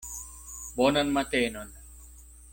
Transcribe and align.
Bonan 0.77 1.07
matenon! 1.19 1.69